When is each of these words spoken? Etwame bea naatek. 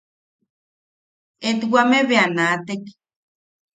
Etwame 1.49 1.99
bea 2.09 2.25
naatek. 2.35 2.83